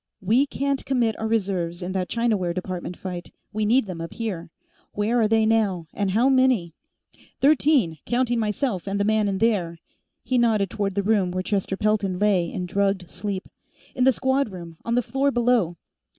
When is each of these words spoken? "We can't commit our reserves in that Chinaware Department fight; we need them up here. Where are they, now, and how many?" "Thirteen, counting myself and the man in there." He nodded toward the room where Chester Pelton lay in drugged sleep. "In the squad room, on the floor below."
"We 0.19 0.47
can't 0.47 0.83
commit 0.83 1.15
our 1.19 1.27
reserves 1.27 1.83
in 1.83 1.91
that 1.91 2.09
Chinaware 2.09 2.55
Department 2.55 2.97
fight; 2.97 3.31
we 3.53 3.65
need 3.65 3.85
them 3.85 4.01
up 4.01 4.13
here. 4.15 4.49
Where 4.93 5.21
are 5.21 5.27
they, 5.27 5.45
now, 5.45 5.85
and 5.93 6.09
how 6.09 6.27
many?" 6.27 6.73
"Thirteen, 7.39 7.99
counting 8.07 8.39
myself 8.39 8.87
and 8.87 8.99
the 8.99 9.03
man 9.05 9.27
in 9.27 9.37
there." 9.37 9.77
He 10.23 10.39
nodded 10.39 10.71
toward 10.71 10.95
the 10.95 11.03
room 11.03 11.29
where 11.29 11.43
Chester 11.43 11.77
Pelton 11.77 12.17
lay 12.17 12.51
in 12.51 12.65
drugged 12.65 13.11
sleep. 13.11 13.47
"In 13.93 14.03
the 14.03 14.11
squad 14.11 14.49
room, 14.51 14.77
on 14.83 14.95
the 14.95 15.03
floor 15.03 15.29
below." 15.29 15.77